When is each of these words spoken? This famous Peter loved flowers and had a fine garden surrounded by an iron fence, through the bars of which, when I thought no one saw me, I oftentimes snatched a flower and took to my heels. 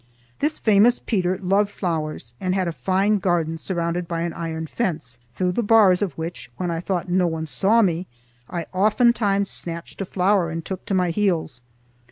This 0.39 0.57
famous 0.57 0.97
Peter 0.97 1.37
loved 1.37 1.69
flowers 1.69 2.33
and 2.41 2.55
had 2.55 2.67
a 2.67 2.71
fine 2.71 3.19
garden 3.19 3.59
surrounded 3.59 4.07
by 4.07 4.21
an 4.21 4.33
iron 4.33 4.65
fence, 4.65 5.19
through 5.35 5.51
the 5.51 5.61
bars 5.61 6.01
of 6.01 6.17
which, 6.17 6.49
when 6.57 6.71
I 6.71 6.79
thought 6.79 7.07
no 7.07 7.27
one 7.27 7.45
saw 7.45 7.83
me, 7.83 8.07
I 8.49 8.65
oftentimes 8.73 9.47
snatched 9.51 10.01
a 10.01 10.05
flower 10.05 10.49
and 10.49 10.65
took 10.65 10.85
to 10.87 10.95
my 10.95 11.11
heels. 11.11 11.61